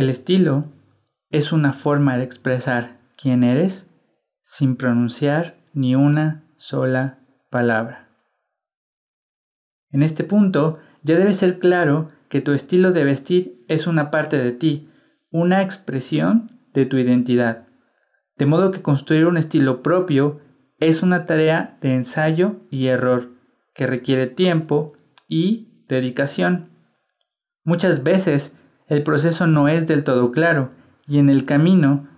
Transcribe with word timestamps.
El 0.00 0.08
estilo 0.08 0.64
es 1.28 1.52
una 1.52 1.74
forma 1.74 2.16
de 2.16 2.24
expresar 2.24 2.96
quién 3.20 3.44
eres 3.44 3.90
sin 4.40 4.76
pronunciar 4.76 5.58
ni 5.74 5.94
una 5.94 6.42
sola 6.56 7.18
palabra. 7.50 8.08
En 9.90 10.00
este 10.02 10.24
punto 10.24 10.78
ya 11.02 11.18
debe 11.18 11.34
ser 11.34 11.58
claro 11.58 12.08
que 12.30 12.40
tu 12.40 12.52
estilo 12.52 12.92
de 12.92 13.04
vestir 13.04 13.62
es 13.68 13.86
una 13.86 14.10
parte 14.10 14.38
de 14.38 14.52
ti, 14.52 14.88
una 15.30 15.60
expresión 15.60 16.62
de 16.72 16.86
tu 16.86 16.96
identidad. 16.96 17.68
De 18.38 18.46
modo 18.46 18.70
que 18.70 18.80
construir 18.80 19.26
un 19.26 19.36
estilo 19.36 19.82
propio 19.82 20.40
es 20.78 21.02
una 21.02 21.26
tarea 21.26 21.76
de 21.82 21.92
ensayo 21.92 22.56
y 22.70 22.86
error 22.86 23.32
que 23.74 23.86
requiere 23.86 24.28
tiempo 24.28 24.94
y 25.28 25.84
dedicación. 25.88 26.70
Muchas 27.64 28.02
veces 28.02 28.56
el 28.90 29.04
proceso 29.04 29.46
no 29.46 29.68
es 29.68 29.86
del 29.86 30.04
todo 30.04 30.32
claro 30.32 30.70
y 31.06 31.18
en 31.18 31.30
el 31.30 31.46
camino 31.46 32.08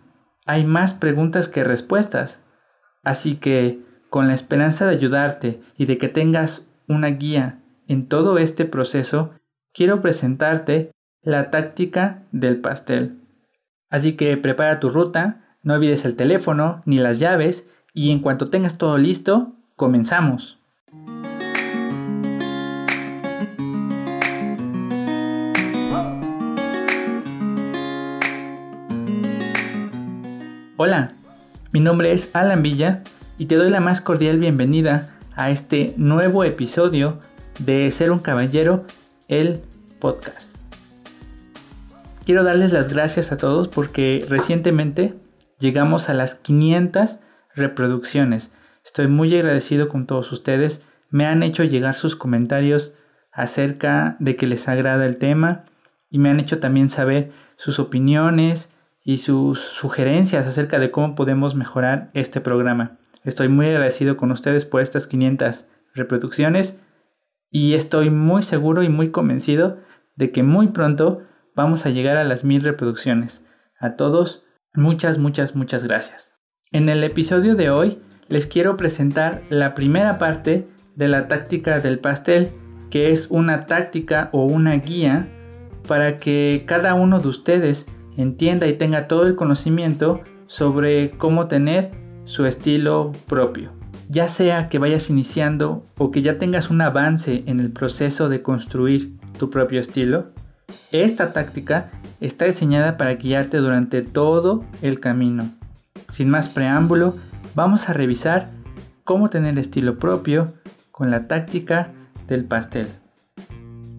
hay 0.46 0.64
más 0.64 0.94
preguntas 0.94 1.46
que 1.46 1.64
respuestas. 1.64 2.42
Así 3.04 3.36
que, 3.36 3.80
con 4.08 4.26
la 4.26 4.34
esperanza 4.34 4.86
de 4.86 4.96
ayudarte 4.96 5.60
y 5.76 5.84
de 5.84 5.98
que 5.98 6.08
tengas 6.08 6.68
una 6.88 7.08
guía 7.08 7.60
en 7.88 8.08
todo 8.08 8.38
este 8.38 8.64
proceso, 8.64 9.32
quiero 9.74 10.00
presentarte 10.00 10.90
la 11.22 11.50
táctica 11.50 12.22
del 12.32 12.60
pastel. 12.60 13.20
Así 13.90 14.14
que 14.14 14.36
prepara 14.38 14.80
tu 14.80 14.88
ruta, 14.88 15.56
no 15.62 15.74
olvides 15.74 16.06
el 16.06 16.16
teléfono 16.16 16.80
ni 16.86 16.96
las 16.98 17.18
llaves 17.18 17.68
y 17.92 18.10
en 18.10 18.20
cuanto 18.20 18.46
tengas 18.46 18.78
todo 18.78 18.96
listo, 18.96 19.52
comenzamos. 19.76 20.61
Hola, 30.84 31.12
mi 31.72 31.78
nombre 31.78 32.10
es 32.10 32.28
Alan 32.32 32.60
Villa 32.60 33.04
y 33.38 33.46
te 33.46 33.54
doy 33.54 33.70
la 33.70 33.78
más 33.78 34.00
cordial 34.00 34.40
bienvenida 34.40 35.16
a 35.36 35.52
este 35.52 35.94
nuevo 35.96 36.42
episodio 36.42 37.20
de 37.60 37.88
Ser 37.92 38.10
un 38.10 38.18
Caballero, 38.18 38.84
el 39.28 39.60
podcast. 40.00 40.56
Quiero 42.26 42.42
darles 42.42 42.72
las 42.72 42.88
gracias 42.88 43.30
a 43.30 43.36
todos 43.36 43.68
porque 43.68 44.26
recientemente 44.28 45.14
llegamos 45.60 46.08
a 46.08 46.14
las 46.14 46.34
500 46.34 47.20
reproducciones. 47.54 48.50
Estoy 48.84 49.06
muy 49.06 49.32
agradecido 49.36 49.88
con 49.88 50.08
todos 50.08 50.32
ustedes. 50.32 50.82
Me 51.10 51.26
han 51.26 51.44
hecho 51.44 51.62
llegar 51.62 51.94
sus 51.94 52.16
comentarios 52.16 52.92
acerca 53.30 54.16
de 54.18 54.34
que 54.34 54.48
les 54.48 54.66
agrada 54.66 55.06
el 55.06 55.18
tema 55.18 55.64
y 56.10 56.18
me 56.18 56.28
han 56.28 56.40
hecho 56.40 56.58
también 56.58 56.88
saber 56.88 57.30
sus 57.56 57.78
opiniones 57.78 58.71
y 59.04 59.18
sus 59.18 59.58
sugerencias 59.60 60.46
acerca 60.46 60.78
de 60.78 60.90
cómo 60.90 61.14
podemos 61.14 61.54
mejorar 61.54 62.10
este 62.14 62.40
programa. 62.40 62.98
Estoy 63.24 63.48
muy 63.48 63.66
agradecido 63.66 64.16
con 64.16 64.30
ustedes 64.30 64.64
por 64.64 64.82
estas 64.82 65.06
500 65.06 65.66
reproducciones 65.94 66.78
y 67.50 67.74
estoy 67.74 68.10
muy 68.10 68.42
seguro 68.42 68.82
y 68.82 68.88
muy 68.88 69.10
convencido 69.10 69.78
de 70.16 70.30
que 70.30 70.42
muy 70.42 70.68
pronto 70.68 71.22
vamos 71.54 71.86
a 71.86 71.90
llegar 71.90 72.16
a 72.16 72.24
las 72.24 72.44
mil 72.44 72.62
reproducciones. 72.62 73.44
A 73.78 73.96
todos, 73.96 74.44
muchas, 74.74 75.18
muchas, 75.18 75.54
muchas 75.54 75.84
gracias. 75.84 76.34
En 76.70 76.88
el 76.88 77.04
episodio 77.04 77.54
de 77.54 77.70
hoy 77.70 77.98
les 78.28 78.46
quiero 78.46 78.76
presentar 78.76 79.42
la 79.50 79.74
primera 79.74 80.18
parte 80.18 80.66
de 80.96 81.08
la 81.08 81.28
táctica 81.28 81.80
del 81.80 81.98
pastel, 81.98 82.50
que 82.90 83.10
es 83.10 83.30
una 83.30 83.66
táctica 83.66 84.30
o 84.32 84.44
una 84.44 84.74
guía 84.76 85.28
para 85.86 86.18
que 86.18 86.64
cada 86.66 86.94
uno 86.94 87.20
de 87.20 87.28
ustedes 87.28 87.86
entienda 88.16 88.66
y 88.66 88.74
tenga 88.74 89.08
todo 89.08 89.26
el 89.26 89.36
conocimiento 89.36 90.20
sobre 90.46 91.12
cómo 91.12 91.46
tener 91.46 91.92
su 92.24 92.46
estilo 92.46 93.12
propio. 93.26 93.72
Ya 94.08 94.28
sea 94.28 94.68
que 94.68 94.78
vayas 94.78 95.08
iniciando 95.10 95.86
o 95.96 96.10
que 96.10 96.22
ya 96.22 96.38
tengas 96.38 96.70
un 96.70 96.82
avance 96.82 97.44
en 97.46 97.60
el 97.60 97.72
proceso 97.72 98.28
de 98.28 98.42
construir 98.42 99.16
tu 99.38 99.48
propio 99.50 99.80
estilo, 99.80 100.32
esta 100.90 101.32
táctica 101.32 101.90
está 102.20 102.44
diseñada 102.44 102.96
para 102.96 103.14
guiarte 103.14 103.58
durante 103.58 104.02
todo 104.02 104.64
el 104.82 105.00
camino. 105.00 105.50
Sin 106.10 106.28
más 106.28 106.48
preámbulo, 106.48 107.16
vamos 107.54 107.88
a 107.88 107.92
revisar 107.92 108.50
cómo 109.04 109.30
tener 109.30 109.58
estilo 109.58 109.98
propio 109.98 110.52
con 110.90 111.10
la 111.10 111.26
táctica 111.26 111.92
del 112.28 112.44
pastel. 112.44 112.88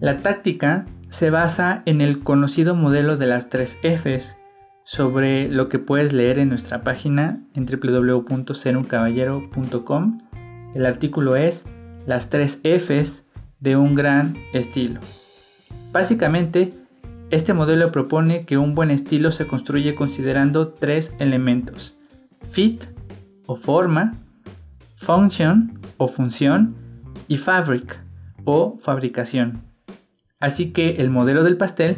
La 0.00 0.18
táctica 0.18 0.86
se 1.14 1.30
basa 1.30 1.82
en 1.86 2.00
el 2.00 2.18
conocido 2.18 2.74
modelo 2.74 3.16
de 3.16 3.28
las 3.28 3.48
tres 3.48 3.78
Fs, 3.84 4.36
sobre 4.82 5.48
lo 5.48 5.68
que 5.68 5.78
puedes 5.78 6.12
leer 6.12 6.40
en 6.40 6.48
nuestra 6.48 6.82
página 6.82 7.40
en 7.54 7.66
www.seruncaballero.com. 7.66 10.18
El 10.74 10.84
artículo 10.84 11.36
es 11.36 11.66
Las 12.08 12.30
tres 12.30 12.60
Fs 12.64 13.26
de 13.60 13.76
un 13.76 13.94
gran 13.94 14.34
estilo. 14.52 14.98
Básicamente, 15.92 16.72
este 17.30 17.54
modelo 17.54 17.92
propone 17.92 18.44
que 18.44 18.58
un 18.58 18.74
buen 18.74 18.90
estilo 18.90 19.30
se 19.30 19.46
construye 19.46 19.94
considerando 19.94 20.70
tres 20.70 21.14
elementos: 21.20 21.96
fit 22.50 22.86
o 23.46 23.54
forma, 23.54 24.14
function 24.96 25.78
o 25.96 26.08
función 26.08 26.74
y 27.28 27.38
fabric 27.38 28.00
o 28.44 28.76
fabricación. 28.82 29.73
Así 30.44 30.72
que 30.72 30.96
el 30.96 31.08
modelo 31.08 31.42
del 31.42 31.56
pastel 31.56 31.96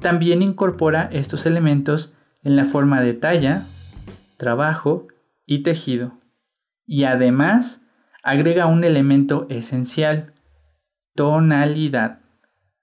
también 0.00 0.40
incorpora 0.40 1.10
estos 1.12 1.44
elementos 1.44 2.14
en 2.42 2.56
la 2.56 2.64
forma 2.64 3.02
de 3.02 3.12
talla, 3.12 3.66
trabajo 4.38 5.08
y 5.44 5.62
tejido. 5.62 6.14
Y 6.86 7.04
además 7.04 7.86
agrega 8.22 8.64
un 8.64 8.84
elemento 8.84 9.46
esencial, 9.50 10.32
tonalidad. 11.14 12.20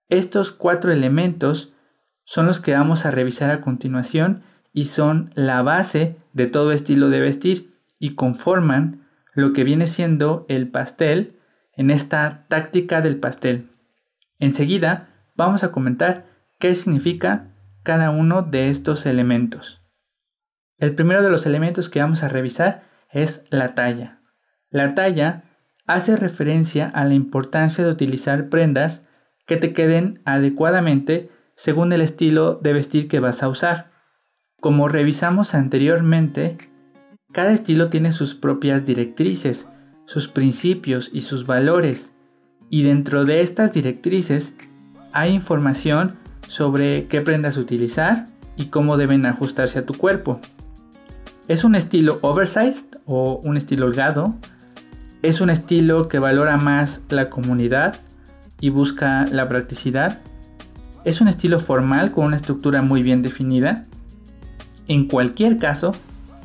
Estos 0.10 0.52
cuatro 0.52 0.92
elementos 0.92 1.74
son 2.24 2.46
los 2.46 2.60
que 2.60 2.76
vamos 2.76 3.08
a 3.08 3.10
revisar 3.10 3.50
a 3.50 3.62
continuación 3.62 4.44
y 4.74 4.86
son 4.86 5.32
la 5.34 5.64
base 5.64 6.18
de 6.34 6.46
todo 6.46 6.72
estilo 6.72 7.10
de 7.10 7.20
vestir 7.20 7.74
y 7.98 8.14
conforman 8.14 9.08
lo 9.34 9.54
que 9.54 9.64
viene 9.64 9.88
siendo 9.88 10.46
el 10.50 10.68
pastel 10.68 11.36
en 11.76 11.90
esta 11.90 12.46
táctica 12.48 13.02
del 13.02 13.18
pastel. 13.18 13.70
Enseguida 14.40 15.10
vamos 15.36 15.64
a 15.64 15.72
comentar 15.72 16.26
qué 16.60 16.74
significa 16.74 17.54
cada 17.84 18.10
uno 18.10 18.42
de 18.42 18.70
estos 18.70 19.06
elementos. 19.06 19.82
El 20.78 20.96
primero 20.96 21.22
de 21.22 21.30
los 21.30 21.46
elementos 21.46 21.90
que 21.90 22.00
vamos 22.00 22.24
a 22.24 22.30
revisar 22.30 22.84
es 23.12 23.46
la 23.50 23.76
talla. 23.76 24.22
La 24.70 24.96
talla 24.96 25.44
hace 25.88 26.16
referencia 26.16 26.88
a 26.88 27.04
la 27.04 27.16
importancia 27.16 27.84
de 27.84 27.92
utilizar 27.92 28.50
prendas 28.50 29.08
que 29.46 29.58
te 29.58 29.74
queden 29.74 30.22
adecuadamente 30.24 31.30
según 31.56 31.92
el 31.92 32.02
estilo 32.02 32.56
de 32.56 32.74
vestir 32.74 33.08
que 33.10 33.20
vas 33.20 33.44
a 33.44 33.50
usar. 33.50 33.92
Como 34.62 34.88
revisamos 34.88 35.54
anteriormente, 35.56 36.58
cada 37.34 37.52
estilo 37.52 37.90
tiene 37.90 38.12
sus 38.12 38.36
propias 38.36 38.86
directrices, 38.86 39.70
sus 40.06 40.28
principios 40.28 41.10
y 41.12 41.22
sus 41.22 41.46
valores 41.46 42.16
y 42.70 42.84
dentro 42.84 43.26
de 43.26 43.42
estas 43.42 43.74
directrices 43.74 44.54
hay 45.12 45.34
información 45.34 46.16
sobre 46.48 47.06
qué 47.08 47.22
prendas 47.22 47.58
utilizar 47.58 48.28
y 48.56 48.66
cómo 48.66 48.98
deben 48.98 49.26
ajustarse 49.26 49.80
a 49.80 49.86
tu 49.86 49.94
cuerpo. 49.94 50.40
Es 51.48 51.64
un 51.64 51.76
estilo 51.76 52.20
oversized 52.22 52.98
o 53.06 53.42
un 53.44 53.58
estilo 53.58 53.88
holgado. 53.88 54.36
Es 55.22 55.42
un 55.42 55.50
estilo 55.50 56.08
que 56.08 56.20
valora 56.20 56.58
más 56.58 57.02
la 57.10 57.30
comunidad 57.30 57.96
y 58.62 58.70
busca 58.70 59.26
la 59.26 59.50
practicidad. 59.50 60.20
Es 61.06 61.22
un 61.22 61.28
estilo 61.28 61.60
formal 61.60 62.12
con 62.12 62.26
una 62.26 62.36
estructura 62.36 62.82
muy 62.82 63.02
bien 63.02 63.22
definida. 63.22 63.86
En 64.88 65.08
cualquier 65.08 65.58
caso, 65.58 65.94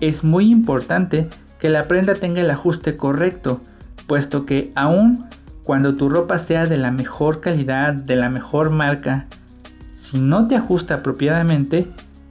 es 0.00 0.24
muy 0.24 0.50
importante 0.50 1.28
que 1.58 1.70
la 1.70 1.88
prenda 1.88 2.14
tenga 2.14 2.40
el 2.40 2.50
ajuste 2.50 2.96
correcto, 2.96 3.60
puesto 4.06 4.46
que 4.46 4.72
aún 4.74 5.26
cuando 5.64 5.96
tu 5.96 6.08
ropa 6.08 6.38
sea 6.38 6.66
de 6.66 6.76
la 6.76 6.90
mejor 6.90 7.40
calidad, 7.40 7.94
de 7.94 8.16
la 8.16 8.30
mejor 8.30 8.70
marca, 8.70 9.26
si 9.94 10.20
no 10.20 10.46
te 10.46 10.56
ajusta 10.56 10.96
apropiadamente, 10.96 11.88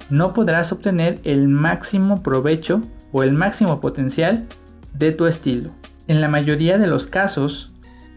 no 0.09 0.33
podrás 0.33 0.71
obtener 0.71 1.19
el 1.23 1.47
máximo 1.47 2.21
provecho 2.21 2.81
o 3.11 3.23
el 3.23 3.33
máximo 3.33 3.81
potencial 3.81 4.45
de 4.93 5.11
tu 5.11 5.25
estilo. 5.25 5.71
En 6.07 6.21
la 6.21 6.27
mayoría 6.27 6.77
de 6.77 6.87
los 6.87 7.07
casos, 7.07 7.71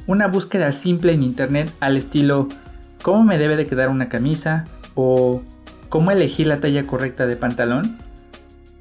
una 0.06 0.26
búsqueda 0.26 0.70
simple 0.72 1.12
en 1.12 1.22
internet 1.22 1.72
al 1.80 1.96
estilo 1.96 2.48
¿cómo 3.02 3.24
me 3.24 3.38
debe 3.38 3.56
de 3.56 3.66
quedar 3.66 3.88
una 3.88 4.08
camisa? 4.08 4.64
o 4.94 5.42
¿cómo 5.88 6.10
elegir 6.10 6.46
la 6.46 6.60
talla 6.60 6.86
correcta 6.86 7.26
de 7.26 7.36
pantalón? 7.36 7.98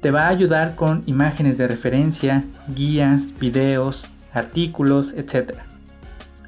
te 0.00 0.10
va 0.10 0.26
a 0.26 0.28
ayudar 0.28 0.76
con 0.76 1.02
imágenes 1.06 1.58
de 1.58 1.66
referencia, 1.66 2.44
guías, 2.68 3.38
videos, 3.40 4.04
artículos, 4.32 5.14
etc. 5.14 5.54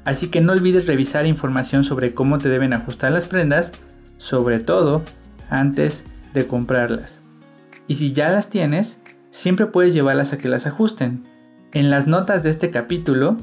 Así 0.09 0.29
que 0.29 0.41
no 0.41 0.53
olvides 0.53 0.87
revisar 0.87 1.27
información 1.27 1.83
sobre 1.83 2.15
cómo 2.15 2.39
te 2.39 2.49
deben 2.49 2.73
ajustar 2.73 3.11
las 3.11 3.25
prendas, 3.25 3.73
sobre 4.17 4.59
todo 4.59 5.03
antes 5.51 6.03
de 6.33 6.47
comprarlas. 6.47 7.21
Y 7.87 7.93
si 7.93 8.11
ya 8.11 8.29
las 8.29 8.49
tienes, 8.49 8.99
siempre 9.29 9.67
puedes 9.67 9.93
llevarlas 9.93 10.33
a 10.33 10.39
que 10.39 10.47
las 10.47 10.65
ajusten. 10.65 11.27
En 11.73 11.91
las 11.91 12.07
notas 12.07 12.41
de 12.41 12.49
este 12.49 12.71
capítulo 12.71 13.37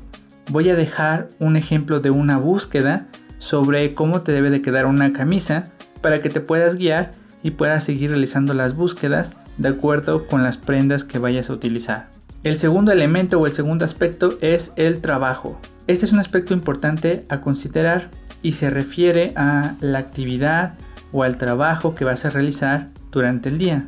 voy 0.50 0.68
a 0.68 0.74
dejar 0.74 1.28
un 1.38 1.54
ejemplo 1.54 2.00
de 2.00 2.10
una 2.10 2.36
búsqueda 2.36 3.06
sobre 3.38 3.94
cómo 3.94 4.22
te 4.22 4.32
debe 4.32 4.50
de 4.50 4.60
quedar 4.60 4.86
una 4.86 5.12
camisa 5.12 5.70
para 6.00 6.20
que 6.20 6.30
te 6.30 6.40
puedas 6.40 6.74
guiar 6.74 7.12
y 7.44 7.52
puedas 7.52 7.84
seguir 7.84 8.10
realizando 8.10 8.54
las 8.54 8.74
búsquedas 8.74 9.36
de 9.56 9.68
acuerdo 9.68 10.26
con 10.26 10.42
las 10.42 10.56
prendas 10.56 11.04
que 11.04 11.20
vayas 11.20 11.48
a 11.48 11.52
utilizar. 11.52 12.08
El 12.42 12.58
segundo 12.58 12.90
elemento 12.90 13.38
o 13.38 13.46
el 13.46 13.52
segundo 13.52 13.84
aspecto 13.84 14.36
es 14.40 14.72
el 14.74 15.00
trabajo. 15.00 15.60
Este 15.86 16.04
es 16.04 16.12
un 16.12 16.18
aspecto 16.18 16.52
importante 16.52 17.24
a 17.28 17.40
considerar 17.40 18.10
y 18.42 18.52
se 18.52 18.70
refiere 18.70 19.32
a 19.36 19.76
la 19.80 19.98
actividad 19.98 20.74
o 21.12 21.22
al 21.22 21.38
trabajo 21.38 21.94
que 21.94 22.04
vas 22.04 22.24
a 22.24 22.30
realizar 22.30 22.88
durante 23.12 23.48
el 23.48 23.58
día. 23.58 23.86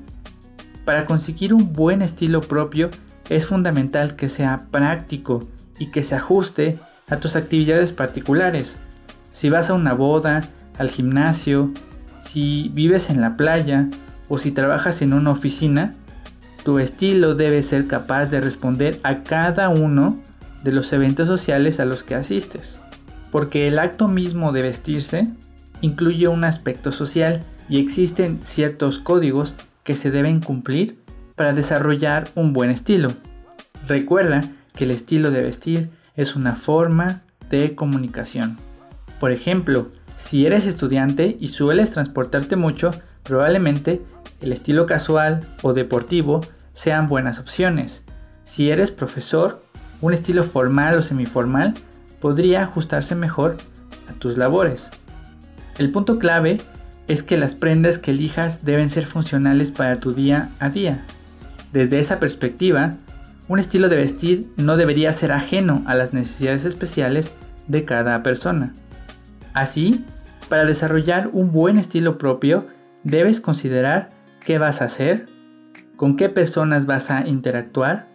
Para 0.84 1.06
conseguir 1.06 1.52
un 1.52 1.72
buen 1.72 2.02
estilo 2.02 2.40
propio 2.40 2.90
es 3.28 3.46
fundamental 3.46 4.14
que 4.14 4.28
sea 4.28 4.68
práctico 4.70 5.48
y 5.78 5.90
que 5.90 6.04
se 6.04 6.14
ajuste 6.14 6.78
a 7.10 7.16
tus 7.16 7.34
actividades 7.34 7.92
particulares. 7.92 8.76
Si 9.32 9.50
vas 9.50 9.68
a 9.68 9.74
una 9.74 9.92
boda, 9.92 10.48
al 10.78 10.90
gimnasio, 10.90 11.72
si 12.20 12.70
vives 12.74 13.10
en 13.10 13.20
la 13.20 13.36
playa 13.36 13.88
o 14.28 14.38
si 14.38 14.52
trabajas 14.52 15.02
en 15.02 15.12
una 15.12 15.32
oficina, 15.32 15.94
tu 16.64 16.78
estilo 16.78 17.34
debe 17.34 17.62
ser 17.64 17.88
capaz 17.88 18.30
de 18.30 18.40
responder 18.40 19.00
a 19.02 19.24
cada 19.24 19.68
uno 19.68 20.18
de 20.62 20.72
los 20.72 20.92
eventos 20.92 21.28
sociales 21.28 21.80
a 21.80 21.84
los 21.84 22.02
que 22.02 22.14
asistes, 22.14 22.80
porque 23.30 23.68
el 23.68 23.78
acto 23.78 24.08
mismo 24.08 24.52
de 24.52 24.62
vestirse 24.62 25.28
incluye 25.80 26.28
un 26.28 26.44
aspecto 26.44 26.92
social 26.92 27.42
y 27.68 27.78
existen 27.78 28.40
ciertos 28.44 28.98
códigos 28.98 29.54
que 29.84 29.94
se 29.94 30.10
deben 30.10 30.40
cumplir 30.40 30.98
para 31.36 31.52
desarrollar 31.52 32.28
un 32.34 32.52
buen 32.52 32.70
estilo. 32.70 33.12
Recuerda 33.86 34.42
que 34.74 34.84
el 34.84 34.90
estilo 34.90 35.30
de 35.30 35.42
vestir 35.42 35.90
es 36.16 36.36
una 36.36 36.56
forma 36.56 37.22
de 37.48 37.74
comunicación. 37.74 38.58
Por 39.20 39.32
ejemplo, 39.32 39.88
si 40.16 40.46
eres 40.46 40.66
estudiante 40.66 41.36
y 41.38 41.48
sueles 41.48 41.92
transportarte 41.92 42.56
mucho, 42.56 42.90
probablemente 43.22 44.02
el 44.40 44.52
estilo 44.52 44.86
casual 44.86 45.46
o 45.62 45.72
deportivo 45.72 46.40
sean 46.72 47.08
buenas 47.08 47.38
opciones. 47.38 48.04
Si 48.44 48.70
eres 48.70 48.90
profesor, 48.90 49.62
un 50.00 50.12
estilo 50.12 50.44
formal 50.44 50.98
o 50.98 51.02
semiformal 51.02 51.74
podría 52.20 52.62
ajustarse 52.62 53.14
mejor 53.14 53.56
a 54.08 54.12
tus 54.14 54.36
labores. 54.36 54.90
El 55.78 55.90
punto 55.90 56.18
clave 56.18 56.60
es 57.06 57.22
que 57.22 57.38
las 57.38 57.54
prendas 57.54 57.98
que 57.98 58.10
elijas 58.10 58.64
deben 58.64 58.90
ser 58.90 59.06
funcionales 59.06 59.70
para 59.70 59.96
tu 59.96 60.12
día 60.12 60.50
a 60.60 60.68
día. 60.68 61.04
Desde 61.72 61.98
esa 61.98 62.20
perspectiva, 62.20 62.96
un 63.48 63.58
estilo 63.58 63.88
de 63.88 63.96
vestir 63.96 64.48
no 64.56 64.76
debería 64.76 65.12
ser 65.12 65.32
ajeno 65.32 65.82
a 65.86 65.94
las 65.94 66.12
necesidades 66.12 66.64
especiales 66.64 67.34
de 67.66 67.84
cada 67.84 68.22
persona. 68.22 68.72
Así, 69.54 70.04
para 70.48 70.64
desarrollar 70.64 71.30
un 71.32 71.52
buen 71.52 71.78
estilo 71.78 72.18
propio, 72.18 72.66
debes 73.04 73.40
considerar 73.40 74.10
qué 74.40 74.58
vas 74.58 74.82
a 74.82 74.86
hacer, 74.86 75.26
con 75.96 76.16
qué 76.16 76.28
personas 76.28 76.86
vas 76.86 77.10
a 77.10 77.26
interactuar, 77.26 78.07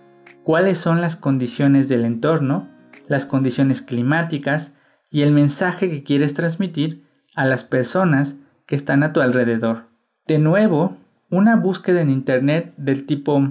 cuáles 0.44 0.78
son 0.78 1.01
las 1.01 1.16
condiciones 1.16 1.88
del 1.88 2.06
entorno, 2.06 2.68
las 3.07 3.25
condiciones 3.25 3.81
climáticas 3.81 4.75
y 5.10 5.22
el 5.22 5.31
mensaje 5.31 5.90
que 5.90 6.04
quieres 6.04 6.34
transmitir 6.34 7.04
a 7.36 7.45
las 7.45 7.63
personas 7.63 8.36
que 8.66 8.75
están 8.75 9.04
a 9.04 9.13
tu 9.13 9.22
alrededor. 9.22 9.86
De 10.28 10.40
nuevo, 10.40 10.98
una 11.30 11.56
búsqueda 11.56 12.01
en 12.01 12.10
Internet 12.10 12.74
del 12.78 13.06
tipo 13.06 13.42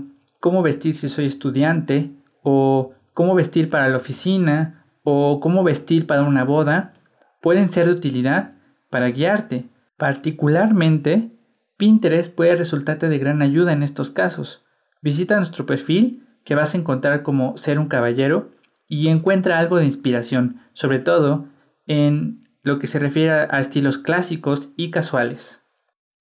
cómo 0.40 0.62
vestir 0.62 0.94
si 0.94 1.08
soy 1.08 1.26
estudiante 1.26 2.10
o 2.42 2.92
cómo 3.14 3.34
vestir 3.34 3.70
para 3.70 3.88
la 3.88 3.96
oficina 3.96 4.84
o 5.04 5.40
cómo 5.40 5.62
vestir 5.64 6.06
para 6.06 6.22
una 6.22 6.44
boda 6.44 6.94
pueden 7.40 7.68
ser 7.68 7.86
de 7.86 7.92
utilidad 7.92 8.52
para 8.90 9.08
guiarte. 9.08 9.66
Particularmente, 9.96 11.30
Pinterest 11.76 12.34
puede 12.34 12.56
resultarte 12.56 13.08
de 13.08 13.18
gran 13.18 13.42
ayuda 13.42 13.72
en 13.72 13.82
estos 13.82 14.10
casos. 14.10 14.64
Visita 15.00 15.36
nuestro 15.36 15.66
perfil 15.66 16.26
que 16.44 16.54
vas 16.54 16.74
a 16.74 16.78
encontrar 16.78 17.22
como 17.22 17.56
ser 17.56 17.78
un 17.78 17.88
caballero 17.88 18.50
y 18.88 19.08
encuentra 19.08 19.58
algo 19.58 19.76
de 19.76 19.84
inspiración, 19.84 20.60
sobre 20.72 20.98
todo 20.98 21.46
en 21.86 22.48
lo 22.62 22.78
que 22.78 22.86
se 22.86 22.98
refiere 22.98 23.30
a 23.30 23.60
estilos 23.60 23.98
clásicos 23.98 24.72
y 24.76 24.90
casuales. 24.90 25.64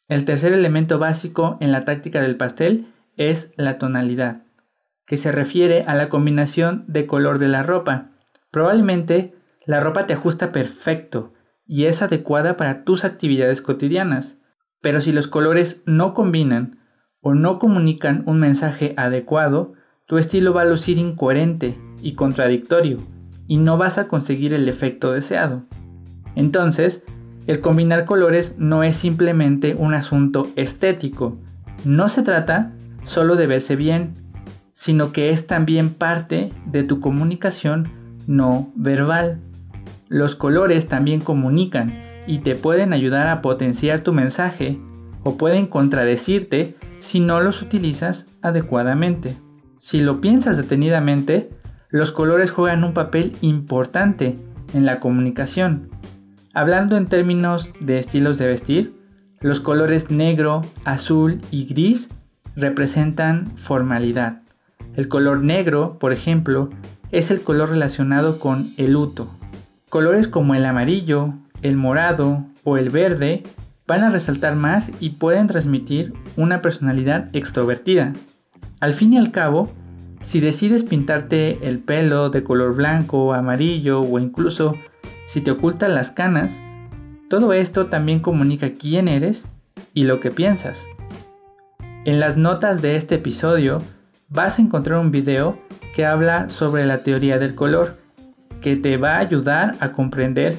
El 0.07 0.25
tercer 0.25 0.53
elemento 0.53 1.00
básico 1.00 1.57
en 1.62 1.71
la 1.71 1.85
táctica 1.85 2.21
del 2.21 2.38
pastel 2.38 2.88
es 3.15 3.53
la 3.56 3.77
tonalidad, 3.77 4.44
que 5.06 5.18
se 5.18 5.31
refiere 5.31 5.83
a 5.88 5.95
la 5.95 6.09
combinación 6.09 6.85
de 6.88 7.07
color 7.07 7.39
de 7.39 7.47
la 7.47 7.63
ropa. 7.63 8.12
Probablemente 8.51 9.35
la 9.65 9.79
ropa 9.79 10.07
te 10.07 10.13
ajusta 10.13 10.51
perfecto 10.51 11.33
y 11.65 11.85
es 11.85 12.01
adecuada 12.01 12.57
para 12.57 12.83
tus 12.83 13.06
actividades 13.06 13.62
cotidianas, 13.62 14.41
pero 14.81 15.00
si 15.01 15.12
los 15.12 15.27
colores 15.27 15.83
no 15.85 16.13
combinan 16.13 16.79
o 17.21 17.33
no 17.33 17.59
comunican 17.59 18.23
un 18.25 18.39
mensaje 18.39 18.94
adecuado, 18.97 19.73
tu 20.11 20.17
estilo 20.17 20.53
va 20.53 20.63
a 20.63 20.65
lucir 20.65 20.97
incoherente 20.97 21.73
y 22.01 22.15
contradictorio 22.15 22.97
y 23.47 23.55
no 23.55 23.77
vas 23.77 23.97
a 23.97 24.09
conseguir 24.09 24.53
el 24.53 24.67
efecto 24.67 25.13
deseado. 25.13 25.63
Entonces, 26.35 27.05
el 27.47 27.61
combinar 27.61 28.03
colores 28.03 28.57
no 28.57 28.83
es 28.83 28.97
simplemente 28.97 29.73
un 29.73 29.93
asunto 29.93 30.49
estético, 30.57 31.37
no 31.85 32.09
se 32.09 32.23
trata 32.23 32.73
solo 33.05 33.37
de 33.37 33.47
verse 33.47 33.77
bien, 33.77 34.13
sino 34.73 35.13
que 35.13 35.29
es 35.29 35.47
también 35.47 35.91
parte 35.91 36.49
de 36.65 36.83
tu 36.83 36.99
comunicación 36.99 37.87
no 38.27 38.69
verbal. 38.75 39.39
Los 40.09 40.35
colores 40.35 40.89
también 40.89 41.21
comunican 41.21 41.93
y 42.27 42.39
te 42.39 42.55
pueden 42.55 42.91
ayudar 42.91 43.27
a 43.27 43.41
potenciar 43.41 44.01
tu 44.01 44.11
mensaje 44.11 44.77
o 45.23 45.37
pueden 45.37 45.67
contradecirte 45.67 46.75
si 46.99 47.21
no 47.21 47.39
los 47.39 47.61
utilizas 47.61 48.25
adecuadamente. 48.41 49.37
Si 49.81 50.00
lo 50.00 50.22
piensas 50.22 50.57
detenidamente, 50.57 51.50
los 51.89 52.12
colores 52.12 52.51
juegan 52.51 52.83
un 52.83 52.94
papel 52.94 53.36
importante 53.42 54.38
en 54.75 54.86
la 54.86 55.00
comunicación. 55.00 55.89
Hablando 56.54 56.98
en 56.98 57.07
términos 57.07 57.74
de 57.80 57.98
estilos 57.98 58.38
de 58.38 58.45
vestir, 58.45 58.94
los 59.39 59.60
colores 59.60 60.12
negro, 60.12 60.62
azul 60.86 61.42
y 61.50 61.66
gris 61.66 62.10
representan 62.56 63.47
formalidad. 63.57 64.44
El 64.95 65.07
color 65.07 65.42
negro, 65.42 65.97
por 65.97 66.14
ejemplo, 66.14 66.69
es 67.11 67.31
el 67.31 67.42
color 67.42 67.71
relacionado 67.71 68.38
con 68.38 68.76
el 68.78 68.92
luto. 68.92 69.31
Colores 69.90 70.28
como 70.28 70.54
el 70.54 70.66
amarillo, 70.66 71.33
el 71.64 71.76
morado 71.76 72.45
o 72.64 72.78
el 72.78 72.92
verde 72.92 73.42
van 73.88 74.04
a 74.04 74.11
resaltar 74.11 74.56
más 74.56 74.92
y 75.00 75.09
pueden 75.09 75.47
transmitir 75.47 76.14
una 76.38 76.59
personalidad 76.59 77.35
extrovertida. 77.35 78.14
Al 78.81 78.94
fin 78.94 79.14
y 79.14 79.18
al 79.19 79.31
cabo, 79.31 79.71
si 80.21 80.40
decides 80.40 80.83
pintarte 80.83 81.69
el 81.69 81.78
pelo 81.78 82.31
de 82.31 82.44
color 82.44 82.76
blanco, 82.76 83.33
amarillo 83.33 84.02
o 84.02 84.18
incluso 84.18 84.76
si 85.28 85.42
te 85.42 85.52
ocultan 85.52 85.94
las 85.94 86.09
canas, 86.09 86.59
todo 87.30 87.54
esto 87.54 87.85
también 87.85 88.21
comunica 88.21 88.71
quién 88.71 89.07
eres 89.07 89.47
y 89.94 90.04
lo 90.04 90.19
que 90.19 90.31
piensas. 90.31 90.88
En 92.06 92.19
las 92.19 92.38
notas 92.38 92.81
de 92.81 92.95
este 92.95 93.16
episodio 93.16 93.83
vas 94.30 94.57
a 94.57 94.64
encontrar 94.64 95.00
un 95.00 95.11
video 95.11 95.59
que 95.95 96.07
habla 96.07 96.50
sobre 96.50 96.88
la 96.88 97.04
teoría 97.04 97.38
del 97.38 97.54
color, 97.54 98.00
que 98.61 98.76
te 98.76 98.97
va 98.97 99.18
a 99.18 99.19
ayudar 99.19 99.76
a 99.80 99.92
comprender 99.92 100.57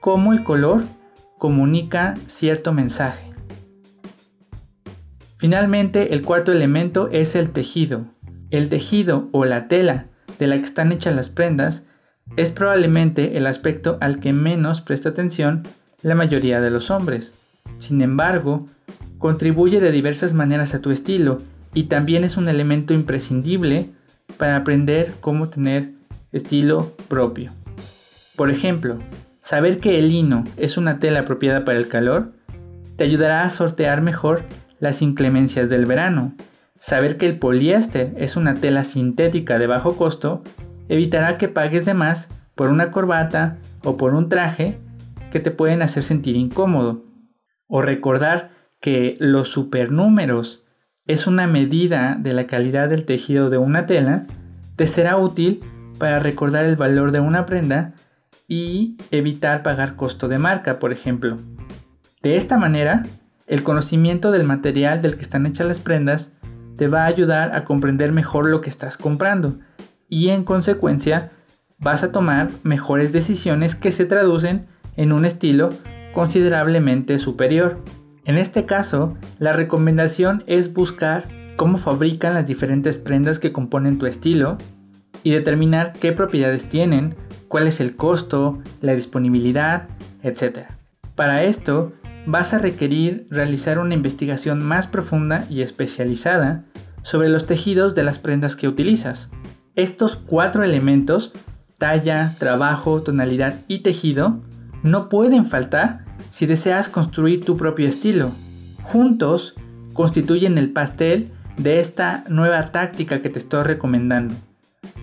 cómo 0.00 0.32
el 0.32 0.44
color 0.44 0.84
comunica 1.38 2.14
cierto 2.26 2.72
mensaje. 2.72 3.33
Finalmente, 5.44 6.14
el 6.14 6.22
cuarto 6.22 6.52
elemento 6.52 7.10
es 7.12 7.36
el 7.36 7.50
tejido. 7.50 8.06
El 8.48 8.70
tejido 8.70 9.28
o 9.30 9.44
la 9.44 9.68
tela 9.68 10.06
de 10.38 10.46
la 10.46 10.56
que 10.56 10.62
están 10.62 10.90
hechas 10.90 11.14
las 11.14 11.28
prendas 11.28 11.84
es 12.38 12.50
probablemente 12.50 13.36
el 13.36 13.46
aspecto 13.46 13.98
al 14.00 14.20
que 14.20 14.32
menos 14.32 14.80
presta 14.80 15.10
atención 15.10 15.64
la 16.00 16.14
mayoría 16.14 16.62
de 16.62 16.70
los 16.70 16.90
hombres. 16.90 17.34
Sin 17.76 18.00
embargo, 18.00 18.64
contribuye 19.18 19.80
de 19.80 19.92
diversas 19.92 20.32
maneras 20.32 20.74
a 20.74 20.80
tu 20.80 20.90
estilo 20.90 21.36
y 21.74 21.84
también 21.84 22.24
es 22.24 22.38
un 22.38 22.48
elemento 22.48 22.94
imprescindible 22.94 23.90
para 24.38 24.56
aprender 24.56 25.12
cómo 25.20 25.50
tener 25.50 25.90
estilo 26.32 26.96
propio. 27.08 27.52
Por 28.34 28.50
ejemplo, 28.50 28.98
saber 29.40 29.78
que 29.78 29.98
el 29.98 30.08
lino 30.08 30.44
es 30.56 30.78
una 30.78 31.00
tela 31.00 31.20
apropiada 31.20 31.66
para 31.66 31.76
el 31.76 31.88
calor 31.88 32.32
te 32.96 33.04
ayudará 33.04 33.42
a 33.42 33.50
sortear 33.50 34.02
mejor 34.02 34.44
las 34.84 35.02
inclemencias 35.02 35.70
del 35.70 35.86
verano. 35.86 36.34
Saber 36.78 37.16
que 37.16 37.26
el 37.26 37.38
poliéster 37.38 38.12
es 38.18 38.36
una 38.36 38.56
tela 38.56 38.84
sintética 38.84 39.58
de 39.58 39.66
bajo 39.66 39.96
costo 39.96 40.44
evitará 40.88 41.38
que 41.38 41.48
pagues 41.48 41.86
de 41.86 41.94
más 41.94 42.28
por 42.54 42.68
una 42.68 42.90
corbata 42.90 43.56
o 43.82 43.96
por 43.96 44.14
un 44.14 44.28
traje 44.28 44.78
que 45.32 45.40
te 45.40 45.50
pueden 45.50 45.80
hacer 45.80 46.02
sentir 46.02 46.36
incómodo. 46.36 47.02
O 47.66 47.80
recordar 47.80 48.50
que 48.78 49.16
los 49.18 49.48
supernúmeros 49.48 50.66
es 51.06 51.26
una 51.26 51.46
medida 51.46 52.18
de 52.20 52.34
la 52.34 52.46
calidad 52.46 52.90
del 52.90 53.06
tejido 53.06 53.48
de 53.48 53.56
una 53.56 53.86
tela, 53.86 54.26
te 54.76 54.86
será 54.86 55.16
útil 55.16 55.60
para 55.98 56.18
recordar 56.18 56.64
el 56.66 56.76
valor 56.76 57.10
de 57.10 57.20
una 57.20 57.46
prenda 57.46 57.94
y 58.46 58.98
evitar 59.10 59.62
pagar 59.62 59.96
costo 59.96 60.28
de 60.28 60.36
marca, 60.38 60.78
por 60.78 60.92
ejemplo. 60.92 61.38
De 62.22 62.36
esta 62.36 62.58
manera, 62.58 63.04
el 63.46 63.62
conocimiento 63.62 64.30
del 64.30 64.44
material 64.44 65.02
del 65.02 65.16
que 65.16 65.22
están 65.22 65.46
hechas 65.46 65.66
las 65.66 65.78
prendas 65.78 66.32
te 66.76 66.88
va 66.88 67.02
a 67.02 67.06
ayudar 67.06 67.54
a 67.54 67.64
comprender 67.64 68.12
mejor 68.12 68.48
lo 68.48 68.60
que 68.60 68.70
estás 68.70 68.96
comprando 68.96 69.58
y 70.08 70.30
en 70.30 70.44
consecuencia 70.44 71.32
vas 71.78 72.02
a 72.02 72.12
tomar 72.12 72.50
mejores 72.62 73.12
decisiones 73.12 73.74
que 73.74 73.92
se 73.92 74.06
traducen 74.06 74.66
en 74.96 75.12
un 75.12 75.24
estilo 75.24 75.70
considerablemente 76.12 77.18
superior. 77.18 77.78
En 78.24 78.38
este 78.38 78.64
caso, 78.64 79.16
la 79.38 79.52
recomendación 79.52 80.44
es 80.46 80.72
buscar 80.72 81.24
cómo 81.56 81.78
fabrican 81.78 82.34
las 82.34 82.46
diferentes 82.46 82.96
prendas 82.96 83.38
que 83.38 83.52
componen 83.52 83.98
tu 83.98 84.06
estilo 84.06 84.56
y 85.22 85.30
determinar 85.30 85.92
qué 85.92 86.12
propiedades 86.12 86.68
tienen, 86.68 87.16
cuál 87.48 87.66
es 87.66 87.80
el 87.80 87.96
costo, 87.96 88.60
la 88.80 88.94
disponibilidad, 88.94 89.88
etc. 90.22 90.68
Para 91.14 91.44
esto, 91.44 91.92
vas 92.26 92.54
a 92.54 92.58
requerir 92.58 93.26
realizar 93.30 93.78
una 93.78 93.94
investigación 93.94 94.62
más 94.62 94.86
profunda 94.86 95.46
y 95.50 95.62
especializada 95.62 96.64
sobre 97.02 97.28
los 97.28 97.46
tejidos 97.46 97.94
de 97.94 98.04
las 98.04 98.18
prendas 98.18 98.56
que 98.56 98.68
utilizas. 98.68 99.30
Estos 99.76 100.16
cuatro 100.16 100.64
elementos, 100.64 101.32
talla, 101.78 102.34
trabajo, 102.38 103.02
tonalidad 103.02 103.60
y 103.68 103.80
tejido, 103.80 104.40
no 104.82 105.08
pueden 105.08 105.46
faltar 105.46 106.04
si 106.30 106.46
deseas 106.46 106.88
construir 106.88 107.44
tu 107.44 107.56
propio 107.56 107.88
estilo. 107.88 108.32
Juntos 108.82 109.54
constituyen 109.92 110.58
el 110.58 110.72
pastel 110.72 111.30
de 111.56 111.80
esta 111.80 112.24
nueva 112.28 112.72
táctica 112.72 113.20
que 113.22 113.28
te 113.28 113.38
estoy 113.38 113.62
recomendando. 113.64 114.34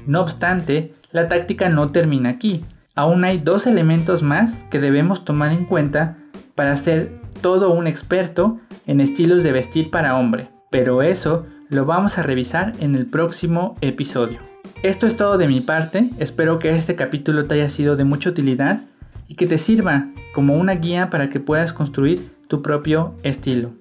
No 0.06 0.22
obstante, 0.22 0.94
la 1.12 1.28
táctica 1.28 1.70
no 1.70 1.92
termina 1.92 2.30
aquí. 2.30 2.62
Aún 2.96 3.24
hay 3.24 3.38
dos 3.38 3.68
elementos 3.68 4.24
más 4.24 4.66
que 4.70 4.80
debemos 4.80 5.24
tomar 5.24 5.52
en 5.52 5.66
cuenta 5.66 6.18
para 6.62 6.78
ser 6.78 7.12
todo 7.42 7.74
un 7.74 7.88
experto 7.88 8.60
en 8.86 9.02
estilos 9.02 9.42
de 9.42 9.52
vestir 9.52 9.90
para 9.90 10.16
hombre, 10.16 10.52
pero 10.70 11.02
eso 11.02 11.48
lo 11.70 11.88
vamos 11.88 12.20
a 12.20 12.22
revisar 12.22 12.74
en 12.80 12.94
el 12.94 13.08
próximo 13.08 13.74
episodio. 13.82 14.38
Esto 14.84 15.08
es 15.08 15.18
todo 15.18 15.40
de 15.40 15.48
mi 15.48 15.60
parte, 15.60 16.12
espero 16.20 16.60
que 16.60 16.70
este 16.70 16.96
capítulo 16.96 17.46
te 17.46 17.56
haya 17.56 17.72
sido 17.72 17.96
de 17.96 18.04
mucha 18.04 18.30
utilidad 18.30 18.80
y 19.28 19.34
que 19.34 19.48
te 19.48 19.58
sirva 19.58 20.12
como 20.36 20.54
una 20.54 20.74
guía 20.74 21.10
para 21.10 21.32
que 21.32 21.40
puedas 21.40 21.74
construir 21.74 22.32
tu 22.48 22.62
propio 22.62 23.16
estilo. 23.24 23.72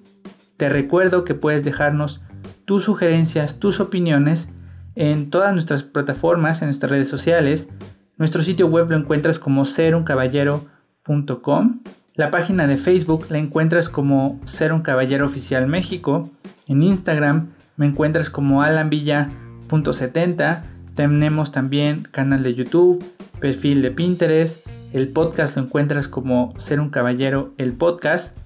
Te 0.57 0.67
recuerdo 0.67 1.23
que 1.23 1.35
puedes 1.35 1.63
dejarnos 1.63 2.21
tus 2.65 2.85
sugerencias, 2.85 3.59
tus 3.59 3.79
opiniones 3.79 4.51
en 4.95 5.29
todas 5.29 5.53
nuestras 5.53 5.83
plataformas, 5.83 6.63
en 6.63 6.69
nuestras 6.69 6.89
redes 6.89 7.09
sociales. 7.09 7.69
Nuestro 8.17 8.41
sitio 8.41 8.65
web 8.65 8.89
lo 8.89 8.97
encuentras 8.97 9.37
como 9.37 9.65
seruncaballero.com 9.65 11.81
la 12.21 12.29
página 12.29 12.67
de 12.67 12.77
Facebook 12.77 13.25
la 13.29 13.39
encuentras 13.39 13.89
como 13.89 14.39
Ser 14.45 14.73
un 14.73 14.83
Caballero 14.83 15.25
Oficial 15.25 15.67
México. 15.67 16.29
En 16.67 16.83
Instagram 16.83 17.49
me 17.77 17.87
encuentras 17.87 18.29
como 18.29 18.61
alanvilla.70. 18.61 20.61
Tenemos 20.93 21.51
también 21.51 22.03
canal 22.03 22.43
de 22.43 22.53
YouTube, 22.53 23.03
perfil 23.39 23.81
de 23.81 23.89
Pinterest. 23.89 24.63
El 24.93 25.07
podcast 25.07 25.55
lo 25.55 25.63
encuentras 25.63 26.07
como 26.07 26.53
Ser 26.59 26.79
un 26.79 26.91
Caballero 26.91 27.55
el 27.57 27.73
podcast. 27.73 28.37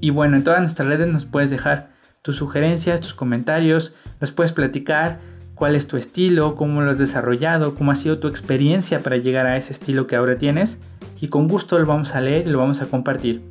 Y 0.00 0.10
bueno, 0.10 0.36
en 0.36 0.44
todas 0.44 0.60
nuestras 0.60 0.86
redes 0.86 1.08
nos 1.08 1.24
puedes 1.24 1.50
dejar 1.50 1.90
tus 2.22 2.36
sugerencias, 2.36 3.00
tus 3.00 3.14
comentarios, 3.14 3.96
nos 4.20 4.30
puedes 4.30 4.52
platicar 4.52 5.18
cuál 5.56 5.74
es 5.74 5.88
tu 5.88 5.96
estilo, 5.96 6.54
cómo 6.54 6.82
lo 6.82 6.92
has 6.92 6.98
desarrollado, 6.98 7.74
cómo 7.74 7.90
ha 7.90 7.96
sido 7.96 8.20
tu 8.20 8.28
experiencia 8.28 9.00
para 9.00 9.16
llegar 9.16 9.46
a 9.46 9.56
ese 9.56 9.72
estilo 9.72 10.06
que 10.06 10.14
ahora 10.14 10.38
tienes 10.38 10.78
y 11.20 11.28
con 11.28 11.48
gusto 11.48 11.78
lo 11.78 11.86
vamos 11.86 12.14
a 12.14 12.20
leer 12.20 12.46
y 12.46 12.50
lo 12.50 12.58
vamos 12.58 12.82
a 12.82 12.86
compartir. 12.86 13.42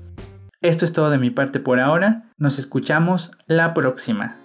Esto 0.61 0.85
es 0.85 0.93
todo 0.93 1.09
de 1.09 1.19
mi 1.19 1.29
parte 1.29 1.59
por 1.59 1.79
ahora, 1.79 2.31
nos 2.37 2.59
escuchamos 2.59 3.31
la 3.45 3.73
próxima. 3.73 4.37